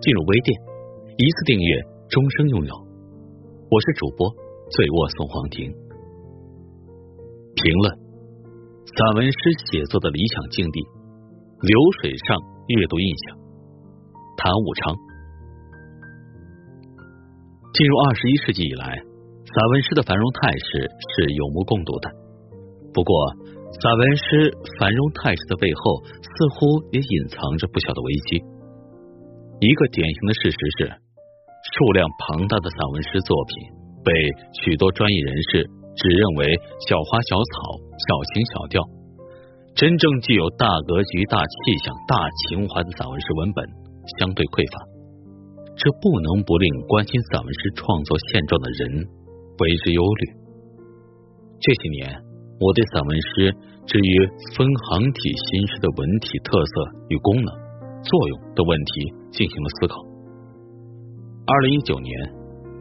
[0.00, 0.52] 进入微店，
[1.16, 2.74] 一次订阅，终生拥有。
[3.70, 4.28] 我是主播
[4.68, 5.72] 醉卧宋黄庭。
[7.56, 7.96] 评论：
[8.84, 10.84] 散文诗写作的理想境地，
[11.64, 12.36] 流水上
[12.68, 13.38] 阅读印象。
[14.36, 14.94] 谭武昌。
[17.72, 22.12] 进入二十一世纪以来，散文诗的繁荣态势是有目共睹的。
[22.92, 23.16] 不过，
[23.80, 28.44] 散文诗繁荣态势的背后，似乎也隐藏着不小的危机。
[29.58, 30.92] 一个典型的事实是，
[31.72, 33.72] 数量庞大的散文诗作品
[34.04, 34.12] 被
[34.52, 35.64] 许多专业人士
[35.96, 36.44] 只认为
[36.86, 37.52] 小花小草、
[37.96, 38.84] 小情小调，
[39.74, 42.16] 真正具有大格局、大气象、大
[42.48, 43.64] 情怀的散文诗文本
[44.20, 44.76] 相对匮乏，
[45.74, 49.08] 这不能不令关心散文诗创作现状的人
[49.60, 50.22] 为之忧虑。
[51.60, 52.26] 这些年。
[52.58, 53.52] 我对散文诗
[53.84, 54.10] 至于
[54.56, 56.72] 分行体新诗的文体特色
[57.12, 57.52] 与功能、
[58.06, 58.90] 作用的问题
[59.34, 59.98] 进行了思考。
[61.46, 62.10] 二零一九年，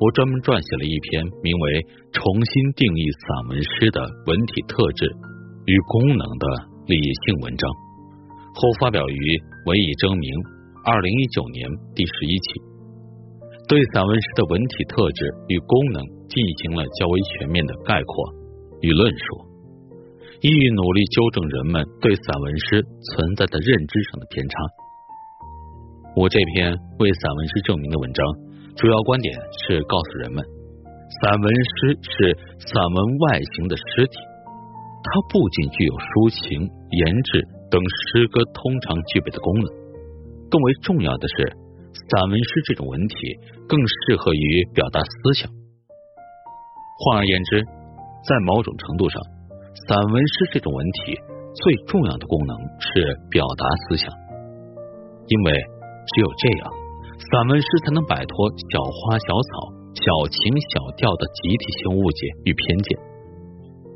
[0.00, 1.64] 我专门撰写了一篇名为
[2.12, 5.08] 《重新定义散文诗的文体特质
[5.64, 6.44] 与功能》的
[6.88, 7.64] 理性文章，
[8.52, 9.16] 后发表于
[9.68, 10.28] 《文艺征明》
[10.84, 11.64] 二零一九年
[11.96, 12.48] 第十一期，
[13.68, 18.12] 对散文诗的文体特质与功能进行了较为全面的概括
[18.84, 19.24] 与论述。
[20.44, 24.56] 意欲努力纠正人们对散文诗存在的认知上的偏差。
[26.16, 26.70] 我这篇
[27.00, 28.24] 为散文诗证明的文章，
[28.76, 29.34] 主要观点
[29.66, 30.44] 是告诉人们，
[31.20, 32.38] 散文诗是
[32.70, 34.14] 散文外形的诗体，
[35.02, 39.66] 它不仅具有抒情、言志等诗歌通常具备的功能，
[40.46, 41.50] 更为重要的是，
[42.06, 43.16] 散文诗这种文体
[43.66, 45.50] 更适合于表达思想。
[47.02, 47.58] 换而言之，
[48.22, 49.20] 在某种程度上。
[49.90, 51.18] 散文诗这种文体
[51.58, 54.08] 最重要的功能是表达思想，
[55.26, 55.52] 因为
[56.12, 56.72] 只有这样，
[57.16, 58.34] 散文诗才能摆脱
[58.68, 60.36] 小花小草、小情
[60.68, 62.98] 小调的集体性误解与偏见，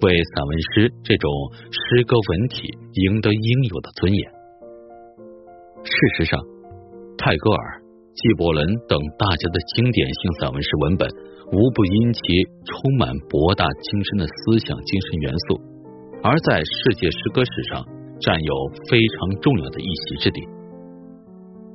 [0.01, 1.29] 为散文诗这种
[1.69, 4.23] 诗歌文体赢得应有的尊严。
[5.85, 6.41] 事实上，
[7.19, 7.83] 泰戈尔、
[8.15, 11.09] 纪伯伦等大家的经典性散文诗文本，
[11.53, 12.21] 无不因其
[12.65, 15.61] 充满博大精深的思想精神元素。
[16.23, 17.85] 而在世界诗歌史上
[18.21, 18.55] 占有
[18.91, 20.43] 非常重要的一席之地。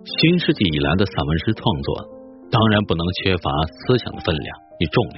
[0.03, 1.87] 新世纪以来的散文诗创作，
[2.51, 4.49] 当然不能缺乏思想的分量
[4.79, 5.17] 与重量。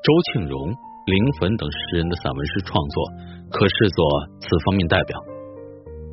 [0.00, 2.96] 周庆荣、林汾等诗人的散文诗创作，
[3.52, 4.00] 可视作
[4.40, 5.12] 此方面代表。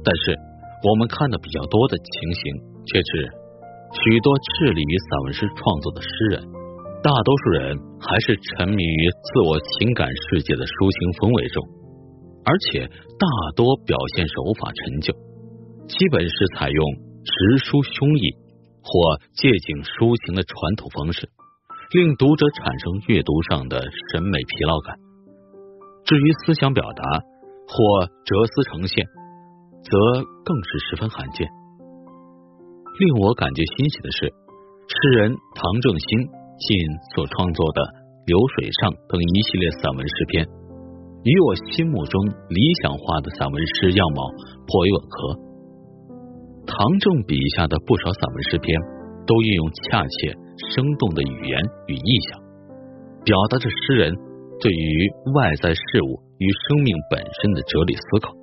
[0.03, 0.36] 但是，
[0.84, 2.44] 我们看的比较多的情形，
[2.84, 3.31] 却是
[4.03, 6.44] 许多致力于散文诗创作的诗人，
[7.00, 11.63] 大多数人还是沉迷于自我情感世界的抒情氛围中。
[12.44, 12.84] 而且
[13.16, 15.16] 大多表现手法陈旧，
[15.88, 16.80] 基本是采用
[17.27, 18.39] 直抒胸臆
[18.79, 21.27] 或借景抒情的传统方式，
[21.91, 24.95] 令读者产生阅读上的审美疲劳感。
[26.07, 27.03] 至于思想表达
[27.67, 29.03] 或哲思呈现，
[29.83, 29.91] 则
[30.47, 31.43] 更是十分罕见。
[33.03, 36.67] 令我感觉欣喜的是，诗人唐正新近
[37.11, 37.81] 所创作的
[38.23, 40.47] 《流水上》等一系列散文诗篇。
[41.27, 44.31] 与我心目中理想化的散文诗样貌
[44.63, 45.47] 颇为吻合。
[46.67, 48.75] 唐正笔下的不少散文诗篇，
[49.25, 50.35] 都运用恰切
[50.75, 51.55] 生动的语言
[51.88, 52.38] 与意象，
[53.23, 54.13] 表达着诗人
[54.59, 58.35] 对于外在事物与生命本身的哲理思考。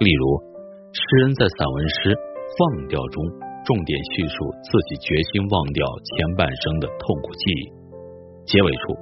[0.00, 0.40] 例如，
[0.96, 3.20] 诗人在散文诗《忘掉》中，
[3.68, 5.84] 重点叙述自己决心忘掉
[6.16, 7.62] 前半生的痛苦记忆。
[8.48, 8.96] 结尾处，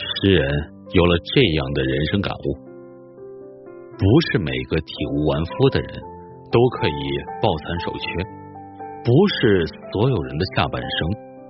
[0.00, 0.72] 诗人。
[0.92, 2.52] 有了这样的人生感悟，
[3.96, 5.88] 不是每个体无完肤的人
[6.52, 7.00] 都可以
[7.40, 8.04] 抱残守缺，
[9.02, 9.10] 不
[9.40, 10.98] 是所有人的下半生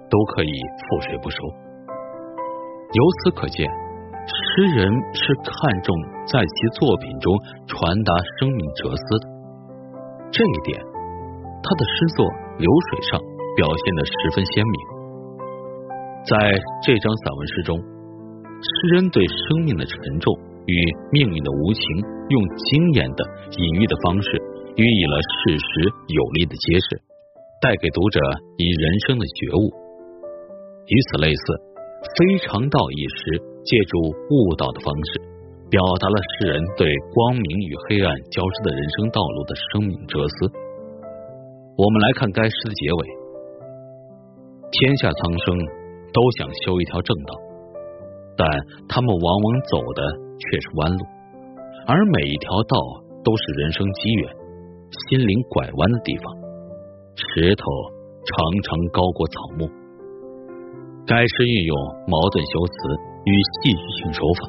[0.09, 0.55] 都可以
[0.87, 1.37] 覆水不收。
[2.95, 3.67] 由此可见，
[4.31, 5.53] 诗人是看
[5.83, 5.91] 重
[6.31, 7.35] 在其作品中
[7.67, 9.25] 传达生命哲思的。
[10.31, 12.25] 这一点，他的诗作
[12.63, 13.19] 《流水上》
[13.59, 14.77] 表现的十分鲜明。
[16.23, 16.33] 在
[16.87, 17.75] 这张散文诗中。
[18.63, 20.31] 诗人对生命的沉重
[20.71, 20.75] 与
[21.11, 21.83] 命运的无情，
[22.31, 22.39] 用
[22.71, 23.21] 惊艳的
[23.59, 24.39] 隐喻的方式
[24.77, 25.65] 予以了事实
[26.09, 27.03] 有力的揭示，
[27.61, 28.19] 带给读者
[28.57, 29.69] 以人生的觉悟。
[30.89, 31.45] 与此类似，
[32.17, 33.99] 非常道一诗借助
[34.33, 35.21] 悟道的方式，
[35.69, 40.51] 表达了诗人对光明与黑暗交织的人生道路的生命哲思。
[41.77, 43.01] 我们来看该诗的结尾：
[44.73, 45.53] 天下苍生
[46.17, 47.37] 都想修一条正道，
[48.37, 48.49] 但
[48.89, 50.01] 他们往往走的
[50.41, 51.05] 却是弯路，
[51.87, 52.77] 而每一条道
[53.23, 54.35] 都是人生机缘、
[55.09, 56.25] 心灵拐弯的地方。
[57.17, 57.65] 石头
[58.25, 59.69] 常常高过草木。
[61.05, 61.75] 该诗运用
[62.07, 62.75] 矛盾修辞
[63.27, 64.49] 与戏剧性手法，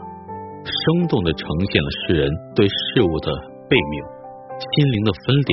[0.63, 3.33] 生动的呈现了诗人对事物的
[3.67, 3.95] 悖谬、
[4.61, 5.51] 心灵的分裂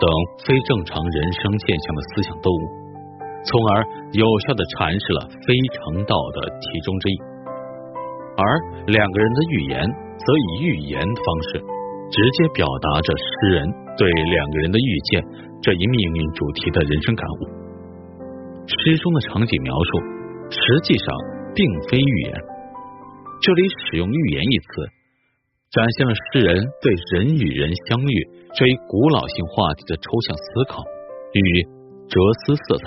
[0.00, 0.04] 等
[0.42, 2.64] 非正常人生现象的思想动物，
[3.46, 7.16] 从而有效的阐释了非常道的其中之一。
[8.36, 8.42] 而
[8.90, 9.86] 两个人的寓言
[10.18, 11.62] 则以寓言的方式，
[12.10, 13.64] 直接表达着诗人
[13.96, 15.22] 对两个人的遇见
[15.62, 17.40] 这一命运主题的人生感悟。
[18.66, 20.20] 诗中的场景描述。
[20.50, 21.06] 实际上
[21.54, 22.34] 并非寓言，
[23.40, 24.66] 这里使用“寓言”一词，
[25.70, 28.14] 展现了诗人对人与人相遇
[28.52, 30.82] 这一古老性话题的抽象思考
[31.38, 31.62] 与
[32.10, 32.84] 哲思色彩。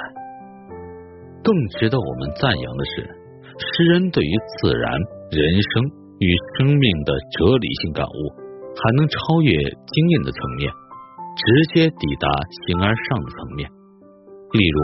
[1.42, 3.08] 更值得我们赞扬的是，
[3.56, 4.92] 诗人对于自然、
[5.32, 5.88] 人生
[6.20, 8.20] 与生命的哲理性感悟，
[8.76, 10.72] 还能超越经验的层面，
[11.38, 11.44] 直
[11.74, 12.28] 接抵达
[12.66, 13.70] 形而上的层面。
[14.52, 14.80] 例如，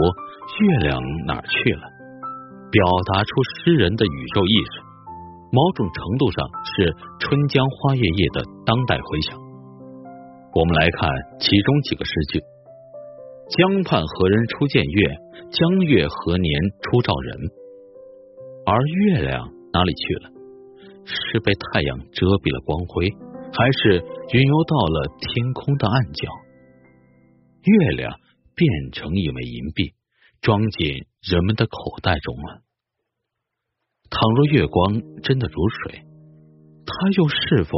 [0.66, 1.84] 月亮哪儿去了？
[2.72, 4.82] 表达出诗人的宇宙意识，
[5.52, 6.86] 某种程度上是
[7.20, 9.38] 《春江花月夜》的当代回响。
[10.54, 11.10] 我们来看
[11.40, 12.42] 其中几个诗句
[13.58, 15.18] ：“江畔何人初见月？
[15.50, 16.50] 江月何年
[16.82, 17.38] 初照人？”
[18.70, 20.30] 而月亮哪里去了？
[21.06, 23.10] 是被太阳遮蔽了光辉，
[23.54, 24.04] 还是
[24.34, 26.28] 云游到了天空的暗角？
[27.64, 28.20] 月亮
[28.56, 29.94] 变成一枚银币。
[30.42, 30.88] 装进
[31.22, 32.62] 人们的口袋中了。
[34.10, 36.06] 倘若月光真的如水，
[36.86, 37.78] 它又是否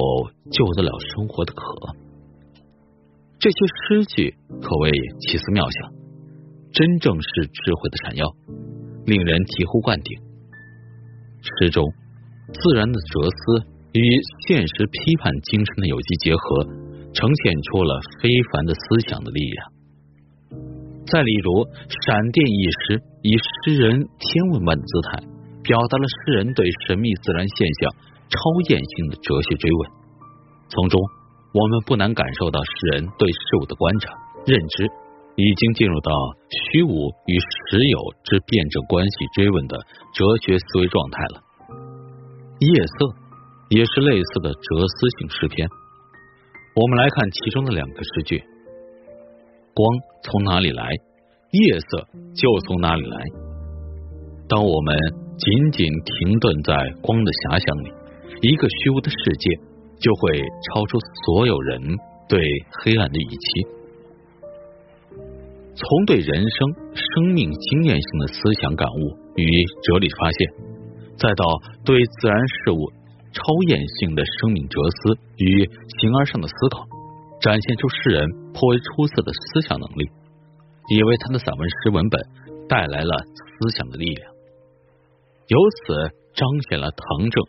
[0.51, 1.63] 救得了生活的渴？
[3.39, 4.91] 这些诗句可谓
[5.21, 5.91] 奇思妙想，
[6.71, 8.27] 真正是智慧的闪耀，
[9.07, 10.21] 令人醍醐灌顶。
[11.41, 11.91] 诗中
[12.53, 16.63] 自然的哲思与现实批判精神的有机结合，
[17.13, 19.59] 呈现出了非凡的思想的力量。
[21.07, 21.67] 再例如，
[22.07, 25.19] 闪电一诗，以诗人天文般的姿态，
[25.63, 27.91] 表达了诗人对神秘自然现象
[28.29, 28.39] 超
[28.69, 29.91] 验性的哲学追问。
[30.69, 31.01] 从中，
[31.51, 34.13] 我们不难感受到诗人对事物的观察、
[34.45, 34.87] 认知，
[35.35, 36.11] 已经进入到
[36.47, 39.75] 虚无与实有之辩证关系追问的
[40.15, 41.43] 哲学思维状态了。
[42.61, 43.15] 夜色
[43.71, 45.65] 也是类似的哲思性诗篇。
[46.75, 48.43] 我们来看其中的两个诗句。
[49.73, 49.87] 光
[50.23, 50.83] 从哪里来，
[51.51, 53.17] 夜色就从哪里来。
[54.49, 54.93] 当我们
[55.37, 57.89] 仅仅停顿在光的遐想里，
[58.43, 59.55] 一个虚无的世界
[60.03, 61.79] 就会超出所有人
[62.27, 62.43] 对
[62.83, 63.47] 黑暗的预期。
[65.79, 69.47] 从对人生、生命经验性的思想感悟与
[69.87, 70.49] 哲理发现，
[71.15, 71.45] 再到
[71.85, 72.91] 对自然事物
[73.33, 75.65] 超验性的生命哲思与
[75.99, 76.85] 形而上的思考。
[77.41, 80.05] 展现出诗人颇为出色的思想能力，
[80.93, 82.21] 也为他的散文诗文本
[82.69, 84.31] 带来了思想的力量，
[85.47, 87.43] 由此彰显了唐正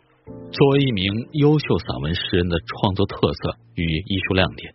[0.51, 4.73] 作为一名优秀散文诗人的创作特色与艺术亮点。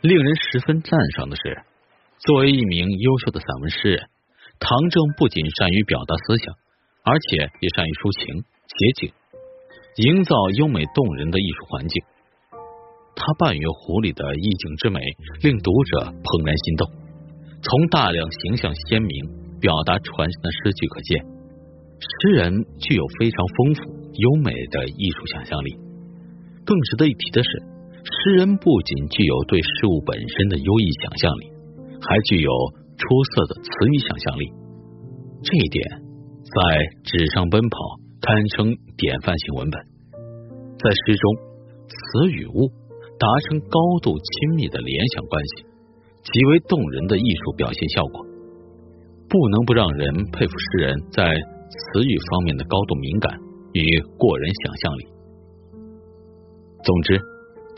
[0.00, 1.62] 令人十分赞赏的是，
[2.18, 4.08] 作为一名优秀的散文诗人，
[4.58, 6.52] 唐正不仅善于表达思想，
[7.04, 9.14] 而且也善于抒情、写景，
[9.96, 12.02] 营造优美动人的艺术环境。
[13.14, 14.98] 他半月湖里的意境之美，
[15.40, 16.90] 令读者怦然心动。
[17.62, 19.14] 从大量形象鲜明、
[19.62, 21.22] 表达传神的诗句可见，
[22.02, 22.50] 诗人
[22.82, 23.80] 具有非常丰富、
[24.18, 25.78] 优美的艺术想象力。
[26.66, 27.50] 更值得一提的是，
[28.02, 31.54] 诗人不仅具有对事物本身的优异想象力，
[32.02, 32.50] 还具有
[32.98, 34.50] 出色的词语想象力。
[35.46, 36.02] 这一点
[36.42, 36.58] 在
[37.04, 37.78] 纸上奔跑
[38.24, 39.78] 堪称典范性文本。
[40.80, 41.36] 在诗中，
[41.86, 42.72] 词与物。
[43.16, 45.64] 达成高度亲密的联想关系，
[46.24, 48.26] 极为动人的艺术表现效果，
[49.30, 53.38] 不能不让人佩服诗人在词语方面的高度敏感
[53.72, 55.06] 与过人想象力。
[56.82, 57.16] 总之，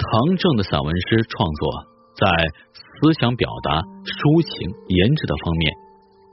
[0.00, 1.84] 唐正的散文诗创作
[2.16, 2.26] 在
[2.72, 5.70] 思想表达、抒情、言志的方面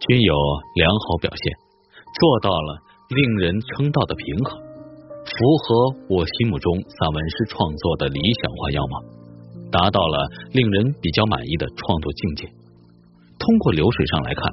[0.08, 0.34] 均有
[0.79, 1.43] 良好表现，
[2.15, 2.79] 做到了
[3.15, 4.60] 令人称道的平衡。
[5.24, 8.96] 符合我心目中散文诗创作的理想化样貌，
[9.72, 10.17] 达到了
[10.51, 12.48] 令人比较满意的创作境界。
[13.39, 14.43] 通过流水上来看，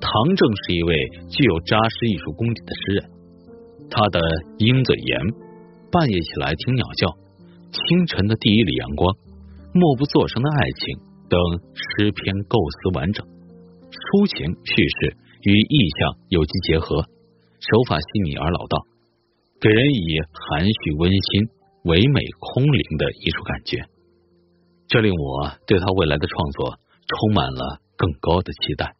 [0.00, 0.94] 唐正是一位
[1.30, 3.10] 具有扎实艺术功底的诗人。
[3.90, 4.20] 他的
[4.58, 5.20] 鹰嘴岩、
[5.90, 7.08] 半夜起来听鸟叫、
[7.72, 9.16] 清晨的第一缕阳光、
[9.72, 11.40] 默不作声的爱情等
[11.74, 13.26] 诗篇构思完整，
[13.90, 17.04] 抒情叙事与意象有机结合，
[17.60, 18.86] 手法细腻而老道，
[19.60, 21.48] 给人以含蓄温馨、
[21.84, 23.84] 唯美空灵的艺术感觉。
[24.88, 28.96] 这令我对他未来的创作充满了更高的期待。